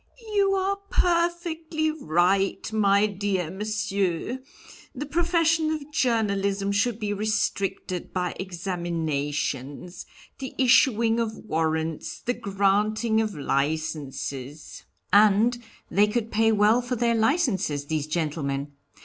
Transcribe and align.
"You 0.33 0.53
are 0.55 0.77
perfectly 0.89 1.91
right, 1.91 2.73
my 2.73 3.05
dear 3.05 3.51
Monsieur, 3.51 4.39
the 4.95 5.05
profession 5.05 5.69
of 5.69 5.91
journalism 5.91 6.71
should 6.71 6.99
be 6.99 7.13
restricted 7.13 8.11
by 8.11 8.33
examinations, 8.39 10.07
the 10.39 10.55
issuing 10.57 11.19
of 11.19 11.37
warrants, 11.37 12.19
the 12.19 12.33
granting 12.33 13.21
of 13.21 13.35
licenses" 13.35 14.85
"And 15.13 15.59
they 15.91 16.07
could 16.07 16.31
pay 16.31 16.51
well 16.51 16.81
for 16.81 16.95
their 16.95 17.13
licenses, 17.13 17.85
these 17.85 18.07
gentlemen. 18.07 18.71